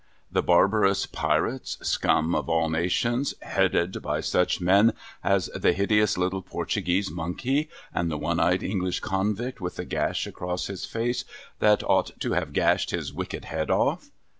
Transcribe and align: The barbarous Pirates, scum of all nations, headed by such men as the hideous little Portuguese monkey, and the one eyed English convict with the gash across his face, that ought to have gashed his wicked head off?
The 0.31 0.41
barbarous 0.41 1.05
Pirates, 1.05 1.77
scum 1.87 2.33
of 2.33 2.49
all 2.49 2.69
nations, 2.71 3.35
headed 3.43 4.01
by 4.01 4.19
such 4.19 4.59
men 4.59 4.93
as 5.23 5.45
the 5.53 5.73
hideous 5.73 6.17
little 6.17 6.41
Portuguese 6.41 7.11
monkey, 7.11 7.69
and 7.93 8.09
the 8.09 8.17
one 8.17 8.39
eyed 8.39 8.63
English 8.63 9.01
convict 9.01 9.61
with 9.61 9.75
the 9.75 9.85
gash 9.85 10.25
across 10.25 10.65
his 10.65 10.85
face, 10.85 11.23
that 11.59 11.83
ought 11.83 12.19
to 12.19 12.31
have 12.31 12.51
gashed 12.51 12.89
his 12.89 13.13
wicked 13.13 13.45
head 13.45 13.69
off? 13.69 14.09